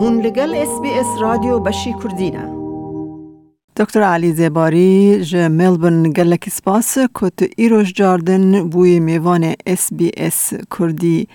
هون 0.00 0.20
لگل 0.20 0.54
اس 0.54 0.80
بی 0.82 0.90
اس 0.90 1.06
رادیو 1.20 1.58
بشی 1.58 1.94
کردینه 2.02 2.58
دکتر 3.76 4.02
علی 4.02 4.32
زباری 4.32 5.24
ج 5.24 5.36
ملبورن 5.36 6.02
گلک 6.02 6.48
سپاس. 6.48 6.98
کت 7.14 7.42
ایروش 7.56 7.92
جاردن 7.92 8.68
بوی 8.68 9.00
میوان 9.00 9.54
اس 9.66 9.92
بی 9.92 10.10
اس 10.16 10.52
کردی. 10.78 11.28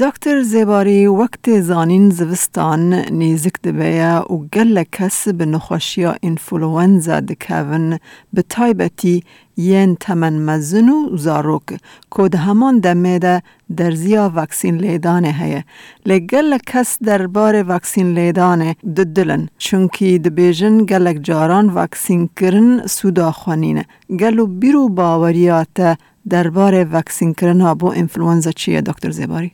دکتر 0.00 0.42
زباری 0.42 1.06
وقت 1.06 1.60
زانین 1.60 2.10
زوستان 2.10 2.94
نیزک 2.94 3.62
دبیا 3.64 4.26
و 4.30 4.36
گلک 4.54 4.90
کس 4.92 5.28
به 5.28 5.46
نخوشیا 5.46 6.16
انفلوانزا 6.22 7.20
دکاون 7.20 7.98
به 8.32 8.42
تایبتی 8.42 9.22
ین 9.56 9.96
تمن 9.96 10.38
مزن 10.38 10.88
و 10.88 11.16
زاروک. 11.16 11.68
کود 12.10 12.34
همان 12.34 12.78
دمه 12.80 13.18
ده 13.18 13.42
درزیا 13.76 14.32
وکسین 14.36 14.76
لیدانه 14.76 15.32
هیه. 15.32 15.64
لگل 16.06 16.58
کس 16.66 16.98
دربار 17.02 17.64
وکسین 17.68 18.14
لیدانه 18.14 18.76
ددلن. 18.96 19.48
چونکی 19.58 20.18
دبیجن 20.18 20.84
گلک 20.84 21.18
جاران 21.22 21.66
وکسین 21.68 22.28
کرن 22.36 22.86
سودا 22.86 23.30
خوانینه. 23.30 23.84
گلو 24.20 24.46
بیرو 24.46 24.88
باوریات 24.88 25.98
دربار 26.30 26.86
وکسین 26.92 27.34
کرن 27.34 27.60
ها 27.60 27.74
بو 27.74 27.86
انفلوانزا 27.86 28.52
چیه 28.52 28.80
دکتر 28.80 29.10
زیباری؟ 29.10 29.50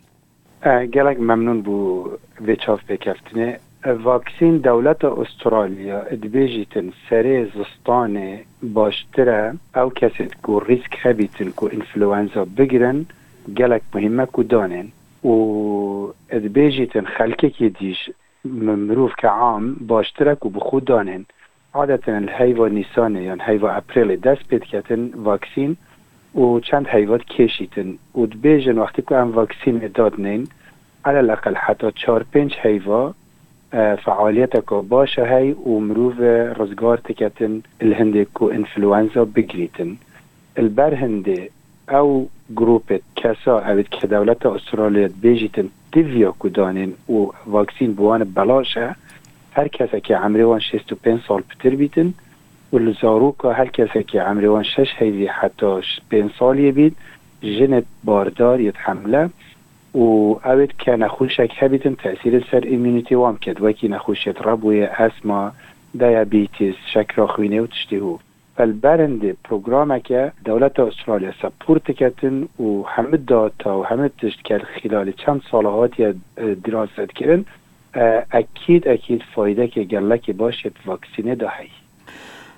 گلک 0.95 1.21
ممنون 1.21 1.63
بو 1.63 2.09
ویچاف 2.41 2.81
بکفتنه 2.89 3.59
واکسین 3.87 4.59
دولت 4.59 5.05
استرالیا 5.05 6.01
ادبیجیتن 6.01 6.93
سری 7.11 7.45
زستان 7.45 8.39
باشتره. 8.63 9.55
او 9.77 9.91
کسی 9.91 10.29
کو 10.43 10.61
ریسک 10.61 10.97
هبیتن 11.03 11.51
کو 11.51 11.69
انفلوانزا 11.73 12.45
بگیرن 12.45 13.07
گلک 13.57 13.83
مهمه 13.95 14.27
کو 14.27 14.43
دانن. 14.43 14.89
و 15.25 15.29
ادبیجیتن 16.31 17.05
خلکه 17.05 17.51
که 17.51 17.69
دیش 17.69 18.11
مروف 18.45 19.13
که 19.19 19.29
عام 19.29 19.75
باشتره 19.75 20.35
کو 20.35 20.49
بخود 20.49 20.85
دانن. 20.85 21.27
عادتا 21.75 22.13
الهیوا 22.13 22.69
نیسانه 22.69 23.23
یا 23.23 23.37
هیوا 23.41 23.71
اپریل 23.71 24.17
دست 24.17 24.49
پید 24.49 24.63
کتن 24.63 25.11
واکسین 25.15 25.77
و 26.35 26.61
چند 26.61 26.87
هیوات 26.89 27.25
کشیتن. 27.25 27.99
و 28.15 28.27
دبیجن 28.27 28.79
وقتی 28.79 29.03
که 29.03 29.17
هم 29.17 29.33
واکسین 29.33 29.79
دادنین 29.95 30.49
على 31.05 31.19
الاقل 31.19 31.55
حتی 31.55 31.93
چار 31.95 32.23
پنج 32.33 32.55
هیوا 33.73 33.97
فعالیتك 33.97 34.75
باشه 34.75 35.25
هی 35.25 35.53
و 35.53 35.79
مروف 35.79 36.21
رزگار 36.61 36.97
تکتن 36.97 37.63
الهنده 37.81 38.27
انفلوانزا 38.41 39.25
بگریتن. 39.25 39.97
البر 40.57 40.95
هنده 40.95 41.51
أو 41.89 42.27
گروپ 42.57 43.01
کسا 43.17 43.59
اوید 43.59 43.89
که 43.89 44.07
دولت 44.07 44.47
استرالیا 44.47 45.09
بیجیتن 45.21 45.69
دیویا 45.93 46.35
و 47.09 47.27
واکسین 47.47 47.93
بوان 47.93 48.25
بلاشه 48.25 48.97
هر 49.53 49.69
کسی 49.69 50.01
که 50.01 50.17
عمروان 50.17 50.61
65 50.61 51.21
سال 51.29 51.43
پتر 51.43 51.71
بیتن 51.71 52.15
و 52.73 52.79
لزاروکا 52.79 53.53
هر 53.53 53.67
کسی 53.67 54.03
که 54.03 54.23
عمروان 54.23 54.63
6 54.63 54.89
هیوی 54.99 55.27
حتی 55.27 55.81
5 56.11 56.31
سالی 56.39 56.73
بید 56.73 56.97
جنت 57.43 57.85
باردار 58.05 58.61
یتحمله 58.61 59.31
و 59.95 59.99
اوید 60.45 60.77
که 60.79 60.91
نخوشک 60.91 61.53
هبیتن 61.59 61.95
تأثیر 61.95 62.45
سر 62.51 62.61
ایمونیتی 62.61 63.15
وام 63.15 63.37
کد 63.39 63.63
وکی 63.63 63.89
نخوشیت 63.89 64.43
ربوی 64.43 64.83
اسما 64.83 65.53
دیابیتیس 65.99 66.75
شکر 66.95 67.27
خوینه 67.27 67.61
و 67.61 67.67
تشتی 67.67 68.01
فالبرند 68.57 69.33
پروگرام 69.45 69.99
که 69.99 70.33
دولت 70.45 70.81
استرالیا 70.81 71.33
سپورت 71.43 71.91
کتن 71.91 72.43
و 72.43 72.83
همه 72.87 73.17
داتا 73.17 73.81
و 73.81 73.87
همه 73.87 74.09
تشت 74.09 74.45
که 74.45 74.59
خلال 74.59 75.13
چند 75.13 75.43
سالهاتی 75.51 76.15
دراست 76.65 77.13
کردن 77.15 77.45
اکید 78.31 78.89
اکید 78.89 79.23
فایده 79.35 79.69
که 79.69 79.85
گلک 79.85 80.31
باشه 80.31 80.71
واکسینه 80.87 81.35
دهی 81.35 81.69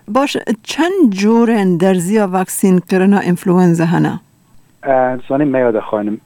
باش 0.08 0.36
چند 0.62 1.10
جور 1.10 1.76
درزی 1.80 2.18
واکسین 2.18 2.80
کرنا 2.90 3.18
انفلوئنزا 3.18 3.84
هنه؟ 3.84 4.20
زانی 5.28 5.44
میاد 5.44 5.80
خانم 5.80 6.20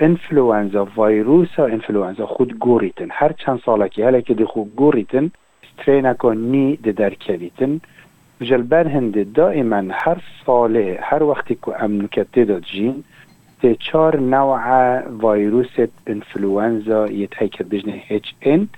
انفلوانزا 0.00 0.88
ویروس 0.96 1.58
انفلوانزا 1.58 2.26
خود 2.26 2.58
گوریتن. 2.58 3.08
هر 3.10 3.32
چند 3.32 3.60
ساله 3.66 3.88
که 3.88 4.06
هلی 4.06 4.22
که 4.22 4.44
خود 4.44 4.74
گوریتن 4.76 5.30
سترینکا 5.72 6.32
نی 6.32 6.76
ده 6.76 6.92
در 6.92 7.14
کویتن 7.14 7.80
جلبر 8.40 8.88
هنده 8.88 9.24
دائما 9.24 9.82
هر 9.90 10.22
ساله 10.46 10.98
هر 11.02 11.22
وقتی 11.22 11.54
که 11.54 11.84
امنکته 11.84 12.44
داد 12.44 12.62
جین 12.62 13.04
ته 13.62 13.74
چار 13.74 14.20
نوع 14.20 15.00
ویروس 15.22 15.76
انفلوانزا 16.06 17.06
یتهی 17.06 17.48
که 17.48 17.64
بجنه 17.64 18.02
هچ 18.08 18.26
ان 18.42 18.68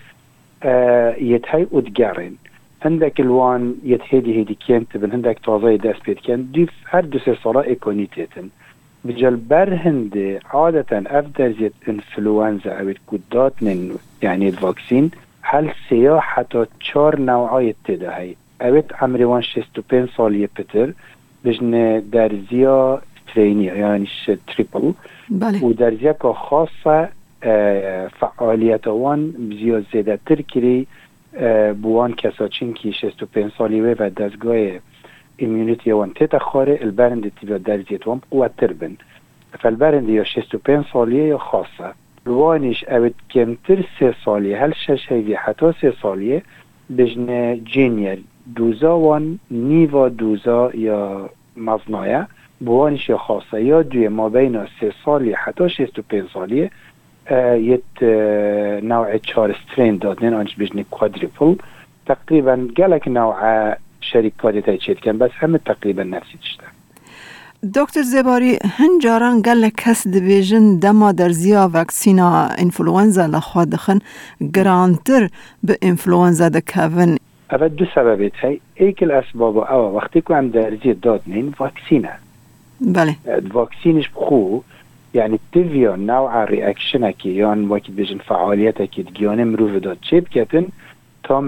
یتهی 1.21 1.67
ادگرن 1.73 2.37
هندك 2.83 3.21
الوان 3.21 3.75
يتهدي 3.85 4.35
هيدي 4.37 4.57
كانت 4.69 4.97
بن 4.97 5.13
هندك 5.13 5.39
تازاي 5.39 5.77
داس 5.77 5.97
بيت 6.07 6.21
كان 6.21 6.51
دي 6.53 6.69
هر 6.87 7.05
دو 7.05 7.19
سه 7.19 7.35
سالا 7.45 7.65
ايكونيتيتن 7.65 8.49
بجل 9.05 9.37
برهند 9.37 10.41
عادة 10.55 11.03
أفضل 11.19 11.55
زيت 11.59 11.73
إنفلونزا 11.89 12.71
أو 12.71 12.89
الكودات 12.89 13.63
من 13.63 13.97
يعني 14.23 14.49
الفاكسين 14.49 15.11
هل 15.43 15.71
سيا 15.89 16.21
حتى 16.21 16.67
چار 16.81 17.21
نوعای 17.21 17.75
تدهي 17.85 18.35
اوت 18.63 18.93
عمري 18.93 19.25
وان 19.25 19.43
شستو 19.43 19.83
بين 19.91 20.09
سال 20.17 20.35
يبتر 20.35 20.93
بجن 21.45 22.03
درزيا 22.13 23.01
ستريني 23.31 23.67
يعني 23.67 24.07
تريبل 24.47 24.95
بله. 25.31 25.65
و 25.65 25.73
درزيا 25.73 26.13
که 26.13 26.33
خاصة 26.33 27.09
فعالیت 28.21 28.87
وان 28.87 29.31
بزیاد 29.31 29.87
زیده 29.93 30.19
تر 30.27 30.43
کری 30.43 30.87
بوان 31.83 32.13
کسا 32.13 32.49
چین 32.49 32.75
که 32.75 32.91
شستو 32.91 33.27
پین 33.27 33.53
سالی 33.59 33.81
و 33.81 34.11
دستگاه 34.11 34.57
ايميونيتي 35.43 35.93
وان 35.93 36.15
تيتا 36.15 36.39
خاري 36.39 36.83
البارند 36.83 37.31
تيبا 37.41 37.57
دارتي 37.57 37.99
توم 37.99 38.21
قوة 38.31 38.51
تربن 38.59 38.95
فالبارند 39.59 40.09
يو 40.09 40.25
شيستو 40.25 40.59
بين 40.67 40.83
صالية 40.83 41.37
خاصة 41.37 41.95
لوانيش 42.27 42.85
اوت 42.85 43.13
كم 43.35 43.55
ترسي 43.55 44.13
صالية 44.25 44.65
هل 44.65 44.77
شاشي 44.77 45.23
في 45.23 45.37
حتى 45.37 45.73
سي 45.81 45.93
صالية 45.93 46.43
بجنة 46.91 47.55
جينيال 47.55 48.23
دوزا 48.47 48.89
وان 48.89 49.37
نيفا 49.51 50.09
دوزا 50.09 50.71
يا 50.75 51.29
مظنايا 51.57 52.27
بوانش 52.61 53.11
يا 53.11 53.17
خاصة 53.17 53.59
يا 53.59 53.83
دوية 53.83 54.09
ما 54.09 54.29
بين 54.29 54.67
سي 54.81 54.91
صالية 55.05 55.35
حتى 55.35 55.69
شيستو 55.69 56.03
بين 56.11 56.27
صالية 56.27 56.71
يت 57.71 58.03
نوع 58.85 59.17
تشار 59.17 59.53
سترين 59.55 59.99
دادنين 59.99 60.35
انش 60.35 60.55
بجنة 60.57 60.85
كوادريبل 60.91 61.57
تقريبا 62.07 62.69
قالك 62.79 63.09
نوع 63.09 63.77
شریکاری 64.01 64.63
تایچید 64.63 65.01
کن 65.01 65.19
بس 65.19 65.31
همه 65.35 65.59
تقریبا 65.59 66.03
نفسی 66.03 66.39
تشته 66.39 66.65
دکتر 67.75 68.03
زباری 68.03 68.59
هنجاران 68.79 69.43
گل 69.43 69.69
کس 69.69 70.07
دیویژن 70.09 70.79
دما 70.79 71.13
در 71.13 71.29
زیا 71.29 71.71
وکسینا 71.75 72.49
انفلوانزا 72.59 73.27
لخوا 73.27 73.65
دخن 73.65 73.99
گرانتر 74.55 75.29
به 75.63 75.79
انفلوانزا 75.83 76.49
دکوون 76.49 77.17
اول 77.53 77.69
دو 77.69 77.87
الاسباب 79.03 79.59
او 79.59 79.97
وقتی 79.97 80.21
که 80.21 80.35
هم 80.35 80.49
درجه 80.49 80.93
داد 80.93 81.23
نین 81.27 81.55
واکسینه 81.59 82.13
بله. 82.81 83.17
واکسینش 83.53 84.09
بخو 84.09 84.61
يعني 85.15 85.39
تبيا 85.53 85.97
نوع 85.97 86.45
رياكشن 86.45 87.11
كي 87.11 87.37
يان 87.37 87.71
وقت 87.71 87.91
بيجن 87.91 88.19
فعالية 88.19 88.71
كي 88.71 89.03
تجيان 89.03 89.53
مروف 89.53 89.71
داد 89.71 89.99
چيب 90.03 90.29
كتن 90.29 90.67
تا 91.23 91.39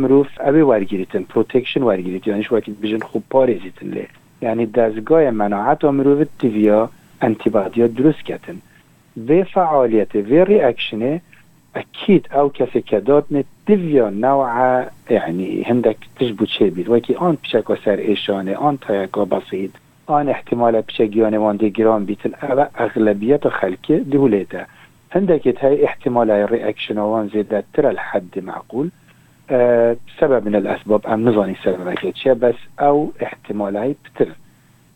ابي 0.40 0.62
ورگیریتن 0.62 1.22
پروتکشن 1.22 1.82
ورگیریت 1.82 2.26
یعنی 2.26 2.46
وقت 2.50 2.70
بيجن 2.70 3.00
خوب 3.00 3.22
پاريزيتن 3.30 3.90
له 3.90 4.06
يعني 4.42 4.66
دزگاه 4.66 5.30
مناعت 5.30 5.86
تبيا 6.38 6.88
انتيباديا 7.22 7.86
درست 7.86 8.22
كتن 8.22 8.56
و 9.16 9.44
فعالية 9.44 10.08
و 10.14 10.42
رياكشنه 10.42 11.20
اكيد 11.76 12.26
او 12.32 12.48
كسي 12.48 12.80
كدات 12.80 13.24
تبيا 13.66 14.10
نوع 14.10 14.86
يعني 15.10 15.64
هندك 15.66 15.96
تجبو 16.20 16.44
تشيبيد 16.44 16.88
وكي 16.88 17.18
آن 17.20 17.36
بشكو 17.44 17.74
سر 17.74 17.98
ايشانه 17.98 18.68
آن 18.68 18.78
تايقا 18.80 19.24
بسيط 19.24 19.70
آن 20.10 20.28
احتمال 20.28 20.82
بشگیان 20.82 21.34
وان 21.34 21.56
گرام 21.56 22.04
بیتن. 22.04 22.34
او 22.42 22.66
اغلبیت 22.78 23.48
خلقی 23.48 23.98
دولته 23.98 24.66
هندك 25.12 25.64
هاي 25.64 25.84
احتمال 25.84 26.30
الرياكشن 26.30 26.98
وان 26.98 27.28
زيادة 27.28 27.64
ترى 27.74 27.90
الحد 27.90 28.38
معقول. 28.38 28.90
سبب 30.20 30.46
من 30.46 30.54
الأسباب 30.54 31.06
أم 31.06 31.28
نزاني 31.28 31.56
سبب 31.64 31.94
بس 32.40 32.54
أو 32.80 33.12
احتمال 33.22 33.76
هاي 33.76 33.94
بتر 34.04 34.28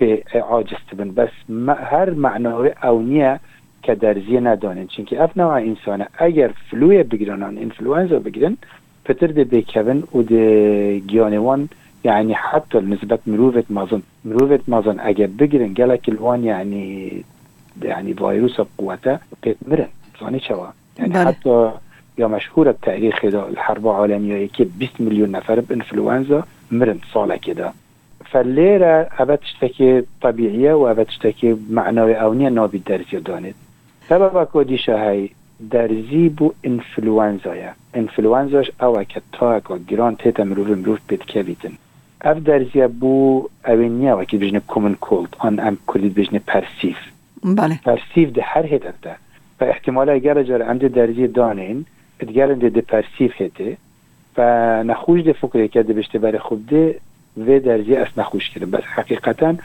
به 0.00 0.22
عاجز 0.34 0.76
بن 0.92 1.14
بس 1.14 1.30
ما 1.48 1.72
هر 1.72 2.10
معنوي 2.10 2.70
اونیه 2.84 3.40
که 3.82 3.94
درزیه 3.94 4.40
ندانن. 4.40 4.86
چونکه 4.86 5.24
اف 5.24 5.36
نوع 5.36 5.58
انسانه 5.58 6.06
اگر 6.18 6.50
فلوية 6.70 7.02
بگیرن 7.02 7.42
آن 7.42 7.58
انفلوانزا 7.58 8.18
بتر 9.08 9.30
دي 9.30 9.44
بي 9.44 9.60
بکوین 9.60 10.02
و 10.12 10.22
دي 10.22 11.00
جياني 11.00 11.38
وان 11.38 11.68
يعني 12.04 12.34
حتى 12.34 12.78
نسبت 12.78 13.20
مروفت 13.26 13.70
مازن. 13.70 14.02
مروفت 14.24 14.68
مازن 14.68 15.00
اگر 15.00 15.26
بگیرن 15.26 15.74
گلک 15.74 16.08
الوان 16.08 16.44
يعني 16.44 17.24
يعني 17.82 18.14
فيروس 18.14 18.60
قوته 18.78 19.18
پیت 19.42 19.56
مرن. 19.68 19.88
زانی 20.20 20.40
چوا. 20.40 20.68
یعنی 20.98 21.34
یا 22.18 22.28
مشهور 22.28 22.68
التاريخ 22.68 23.24
دا 23.24 23.46
الحرب 23.46 23.86
العالمية 23.86 24.48
که 24.48 24.66
20 24.80 24.90
میلیون 24.98 25.30
نفر 25.30 25.60
بانفلونزا 25.60 26.44
مرن 26.70 26.98
سالة 27.14 27.36
كده. 27.36 27.72
فالليرة 28.24 29.08
أبا 29.18 29.36
تشتكي 29.36 30.02
طبيعية 30.22 30.74
وأبا 30.74 31.02
تشتكي 31.02 31.56
معنوي 31.70 32.14
أونية 32.14 32.48
نابي 32.48 32.78
درزي 32.78 33.18
دانت 33.18 33.54
سبب 34.08 34.44
كوديشا 34.44 35.08
هاي؟ 35.08 35.30
درزی 35.60 36.28
بو 36.28 36.52
انفلوانزایا 36.64 37.74
انفلوانزاش 37.94 38.70
او 38.80 39.04
که 39.04 39.20
تا 39.32 39.52
اکا 39.52 39.78
گران 39.78 40.16
تیتا 40.16 40.44
مروف 40.44 40.68
مروف 40.68 40.98
بید 41.08 41.24
که 41.24 41.44
اف 42.20 42.38
درزی 42.38 42.86
بو 42.86 43.48
اوینیه 43.66 44.12
و 44.12 44.24
که 44.24 44.38
بجنه 44.38 44.60
کومن 44.60 44.94
کولد 44.94 45.36
آن 45.38 45.60
ام 45.60 45.78
کلید 45.86 46.14
بجنه 46.14 46.38
پرسیف 46.38 46.96
بله. 47.44 47.78
پرسیف 47.84 48.32
ده 48.32 48.42
هر 48.42 48.66
هیت 48.66 49.00
ده 49.02 49.16
و 49.60 49.64
احتمالا 49.64 50.12
اگر 50.12 50.42
جار 50.42 50.62
عند 50.62 50.86
درزی 50.86 51.26
دانین 51.26 51.86
ادگر 52.20 52.54
ده 52.54 52.68
ده 52.68 52.80
پرسیف 52.80 53.32
هیته 53.42 53.76
و 54.38 54.82
نخوش 54.82 55.22
ده 55.22 55.32
فکر 55.32 55.66
کرده 55.66 55.92
بشته 55.92 56.18
برای 56.18 56.38
خوب 56.38 56.66
ده 56.66 56.94
و 57.36 57.58
درزی 57.58 57.96
اس 57.96 58.08
نخوش 58.18 58.50
کرده 58.50 58.66
بس 58.66 58.82
حقیقتا 58.82 59.56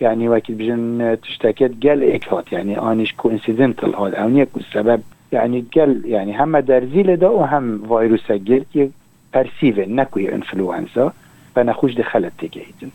يعني 0.00 0.28
وقت 0.28 0.50
بجن 0.50 1.16
تشتكيت 1.22 1.86
قال 1.86 2.12
إكهات 2.12 2.52
يعني 2.52 2.78
آنش 2.78 3.12
كوينسيدنتال 3.12 3.94
هاد 3.94 4.14
أو 4.14 4.28
نيكو 4.28 4.60
سبب 4.72 5.02
يعني 5.32 5.64
قال 5.76 6.02
يعني 6.04 6.44
هم 6.44 6.58
درزي 6.58 7.02
لدا 7.02 7.28
وهم 7.28 7.82
نکوی 9.78 10.34
انفلوانزا 10.34 11.12
و 11.56 11.62
نخوش 11.62 11.94
دخلت 11.94 12.32
تگهیدن 12.38 12.90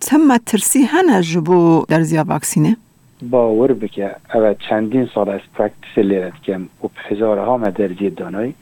تم 0.00 0.36
ترسی 0.36 0.82
هنه 0.82 1.20
جبو 1.20 1.84
در 1.88 2.02
زیا 2.02 2.24
واکسینه؟ 2.28 2.76
باور 3.22 3.72
بکه 3.72 4.16
اول 4.34 4.54
چندین 4.54 5.08
سال 5.14 5.28
از 5.28 5.40
پرکتیس 5.54 5.98
لیرد 5.98 6.42
کم 6.42 6.62
و 6.84 6.88
هزارها 6.96 7.56
مدرزی 7.56 8.10
دانای 8.10 8.52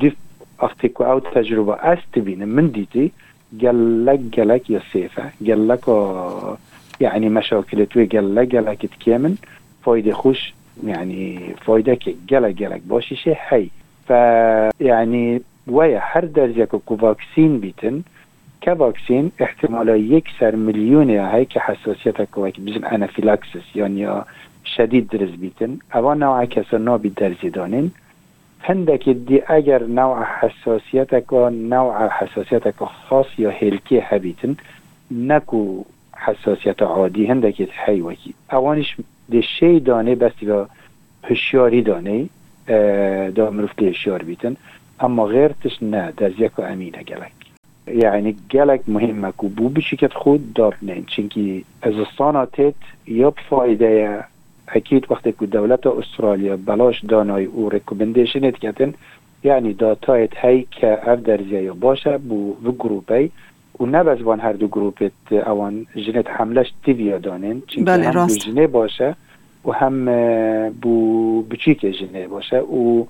دیف 0.00 0.14
وقتی 0.62 0.88
که 0.88 1.04
أو 1.04 1.20
تجربه 1.20 1.74
است 1.74 2.18
بینه 2.18 2.44
من 2.44 2.66
دیدی 2.66 3.12
گلک 3.60 4.20
گلک 4.20 4.70
یا 4.70 4.80
سیفه 4.92 5.32
گلک 5.46 5.88
يعني 7.00 7.28
مشاكل 7.28 7.84
توی 7.84 8.06
گلک 8.06 8.48
گلک 8.48 8.86
تكامن 8.86 9.36
فايدة 9.84 10.12
خوش 10.12 10.54
يعني 10.86 11.54
فايدة 11.66 11.94
كي 11.94 12.16
جلك 12.28 12.54
جلك 12.54 12.80
باشي 12.80 13.16
شيء 13.16 13.34
حي 13.34 13.68
فيعني 14.06 15.42
ويا 15.66 16.00
هر 16.02 16.24
درجة 16.24 16.64
كو 16.64 16.96
فاكسين 16.96 17.60
بيتن 17.60 18.02
كفاكسين 18.62 19.30
احتمالا 19.42 19.96
يكسر 19.96 20.56
مليون 20.56 21.10
هاي 21.10 21.44
كحساسيتك 21.44 22.38
ويك 22.38 22.60
بزن 22.60 22.84
انافيلاكسس 22.84 23.76
يعني 23.76 24.24
شديد 24.64 25.08
درز 25.08 25.34
بيتن 25.34 25.78
اوان 25.94 26.18
نوع 26.18 26.44
كسر 26.44 26.78
نابي 26.78 27.08
درزي 27.08 27.48
دانين 27.48 27.90
هندك 28.64 29.08
دي 29.08 29.42
اگر 29.42 29.82
نوع 29.82 30.24
حساسيتك 30.24 31.32
و 31.32 31.48
نوع 31.48 32.08
حساسيتك 32.08 32.84
خاص 32.84 33.38
یا 33.38 33.50
هلكي 33.62 34.00
هبيتن 34.02 34.54
نكو 35.10 35.84
حساسیت 36.14 36.82
عادی 36.82 37.26
هندك 37.26 37.68
وكي 37.88 38.34
اوانش 38.52 38.96
دی 39.28 39.42
شی 39.42 39.78
دانه 39.78 40.14
بستی 40.14 40.50
و 40.50 40.66
هشیاری 41.24 41.82
دانه 41.82 42.26
دا 43.36 43.50
مروف 43.50 43.82
هشیار 43.82 44.22
بیتن 44.22 44.56
اما 45.00 45.24
غیرتش 45.24 45.82
نه 45.82 46.12
در 46.16 46.30
زیکو 46.30 46.62
امینه 46.62 47.02
گلک. 47.02 47.41
یعنی 47.86 48.36
گلک 48.50 48.80
مهمه 48.88 49.32
که 49.40 49.48
بو 49.48 49.68
بشکت 49.68 50.12
خود 50.12 50.52
دار 50.52 50.76
نین. 50.82 51.04
چونکی 51.04 51.64
از 51.82 51.94
تیت 52.52 52.74
یا 53.06 53.34
فایده 53.50 54.24
اکید 54.68 55.10
وقتی 55.10 55.32
که 55.32 55.46
دولت 55.46 55.86
استرالیا 55.86 56.56
بلاش 56.56 57.04
دانای 57.04 57.44
او 57.44 57.68
ریکومندیشن 57.68 58.50
کتن 58.50 58.94
یعنی 59.44 59.72
داتایت 59.72 60.44
هی 60.44 60.66
که 60.70 61.10
اف 61.10 61.18
درزیه 61.18 61.72
باشه 61.72 62.18
بو 62.18 62.56
و 62.64 62.72
گروپی. 62.72 63.30
و 63.80 63.86
نبزبان 63.86 64.40
هر 64.40 64.52
دو 64.52 64.68
گروپت 64.68 65.32
اوان 65.32 65.86
جنت 65.94 66.30
حملش 66.30 66.72
تیویا 66.84 67.18
دانین. 67.18 67.62
چون 67.66 67.84
بله 67.84 68.06
هم 68.06 68.12
راست. 68.12 68.38
جنه 68.38 68.66
باشه 68.66 69.16
و 69.64 69.72
هم 69.72 70.70
بو 70.70 71.42
بچیک 71.42 71.80
جنه 71.80 72.28
باشه. 72.28 72.60
و 72.60 73.04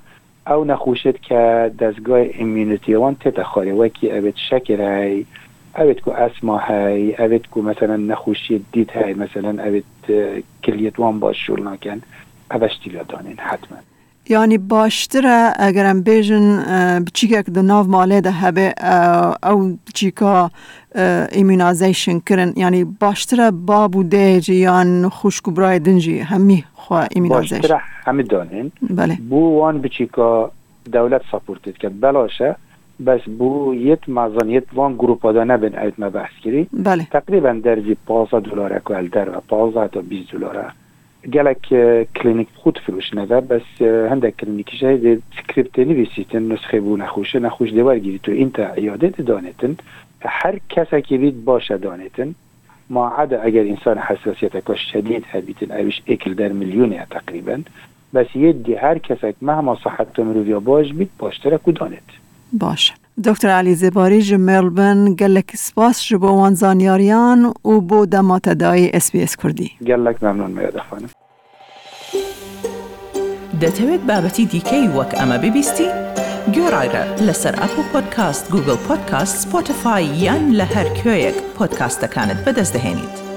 او 0.47 0.65
نخوشت 0.65 1.23
که 1.23 1.71
دستگاه 1.79 2.19
ایمیونیتی 2.19 2.94
وان 2.94 3.15
تتا 3.15 3.44
خاری 3.44 3.71
وکی 3.71 4.11
اوید 4.11 4.35
شکر 4.37 4.81
های 4.81 5.27
اوید 5.79 6.00
کو 6.00 6.11
اسما 6.11 6.59
های 6.59 7.15
اوید 7.15 7.49
کو 7.49 7.62
مثلا 7.62 7.97
نخوشی 7.97 8.65
های 8.94 9.15
مثلا 9.15 9.62
اوید 9.65 9.85
کلیت 10.65 11.00
وان 11.00 11.21
باش 11.21 11.50
نکن. 11.50 12.03
اوش 12.50 12.77
تیویا 12.77 13.03
دانین 13.03 13.39
حتما. 13.39 13.79
یعنی 14.29 14.59
باشتره 14.59 15.53
اگرم 15.57 16.01
بیجن 16.03 16.47
بچیکک 17.05 17.51
ده 17.51 17.63
ناو 17.63 17.87
ماله 17.87 18.21
ده 18.21 18.31
هبه 18.31 18.75
او 19.43 19.79
بچیکا 19.87 20.51
ایمونازیشن 21.33 22.19
کرن. 22.21 22.53
یعنی 22.57 22.85
باشتره 22.85 23.51
بابو 23.51 24.03
دیجی 24.03 24.55
یان 24.55 25.09
خوشکو 25.09 25.51
برای 25.51 25.79
دنجی 25.79 26.19
همی 26.19 26.65
خواه 26.75 27.07
ایمونازیشن 27.11 27.57
باشتره 27.57 27.81
همه 28.05 28.23
دانین. 28.23 28.73
بله. 28.91 29.19
بو 29.31 29.59
وان 29.59 29.81
بچیکا 29.83 30.51
دولت 30.93 31.23
سپورتید 31.33 31.77
کرد. 31.79 32.01
بلاشه 32.01 32.57
بس 33.07 33.21
بو 33.39 33.75
یت 33.75 34.09
مازن 34.09 34.51
یت 34.51 34.65
وان 34.75 34.95
گروپ 34.95 35.33
دا 35.33 35.45
نبین 35.45 35.79
ایت 35.79 35.99
ما 35.99 36.11
بحث 36.11 36.33
کری. 36.45 36.69
بله. 36.73 37.07
تقریبا 37.11 37.61
درجی 37.65 37.97
15 38.07 38.41
دلاره 38.41 38.81
که 38.87 38.97
الدر 38.97 39.29
و 39.29 39.41
15 39.49 39.89
تا 39.89 40.01
20 40.01 40.33
دلاره. 40.33 40.73
گلک 41.33 41.69
کلینیک 42.17 42.49
خود 42.55 42.79
فروش 42.79 43.15
نده 43.15 43.41
بس 43.41 43.83
هندک 43.83 44.37
کلینیکی 44.37 44.77
شاید 44.77 45.23
سکریپت 45.37 45.79
نویسیتن 45.79 46.53
نسخه 46.53 46.81
بو 46.81 46.97
نخوش 46.97 47.37
دیوار 47.73 47.99
گیری 47.99 48.19
تو 48.19 48.33
این 48.33 48.51
تا 48.51 48.63
عیادت 48.63 49.21
دانتن 49.21 49.77
هر 50.21 50.59
کسی 50.69 51.03
که 51.03 51.19
بید 51.19 51.45
باشه 51.45 51.77
دانتن 51.77 52.35
ما 52.91 53.09
عدا 53.09 53.41
اگر 53.41 53.61
انسان 53.61 53.99
حساسیت 53.99 54.67
که 54.67 54.75
شدید 54.75 55.25
هبیتن 55.29 55.73
اوش 55.73 56.03
اکل 56.07 56.35
در 56.35 56.49
میلیونه 56.49 57.07
تقریبا 57.11 57.63
بس 58.15 58.27
یدی 58.35 58.75
هر 58.75 58.99
کسی 58.99 59.35
مهما 59.43 59.79
صحت 59.85 60.19
مروی 60.19 60.55
باش 60.55 60.93
بید 60.93 61.11
باشتره 61.19 61.61
که 61.65 61.73
دانت. 61.73 62.03
باشه. 62.53 63.02
دکتر 63.19 63.49
علی 63.49 63.75
زێباری 63.75 64.20
ji 64.20 64.37
مێلبن 64.37 65.17
gelek 65.20 65.56
spas 65.56 65.97
ji 66.06 66.17
bo 66.23 66.31
wan 66.41 66.55
zanyariyan 66.55 67.53
û 67.64 67.73
bo 67.88 68.12
dema 68.12 68.38
tedayê 68.38 68.99
SسBS 69.00 69.37
Kurdî. 69.37 69.69
Gelek 69.85 70.23
memnun 70.23 70.50
me 70.50 70.73
defan. 70.75 71.03
دەتەوێت 73.62 74.03
بابەتی 74.11 74.44
دیکەی 74.53 74.87
وەک 74.96 75.10
ئەمە 75.19 75.37
ببیستی؟ 75.43 75.89
گۆڕایرە 76.55 77.05
لەسەر 77.27 77.55
ئەپ 77.63 77.75
و 77.79 77.82
پۆدکاست 77.93 78.44
گوگل 78.53 78.79
پۆدکاست 78.89 79.34
سپۆتفاای 79.43 80.05
یان 80.25 80.44
لە 80.58 80.67
هەر 80.75 80.89
کوێیەک 80.98 81.37
پۆدکاستەکانت 81.56 82.39
بەدەستدەێنیت. 82.44 83.31